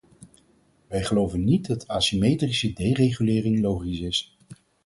Wij 0.87 1.03
geloven 1.03 1.43
niet 1.43 1.65
dat 1.67 1.87
asymmetrische 1.87 2.73
deregulering 2.73 3.59
logisch 3.61 3.99
is. 3.99 4.37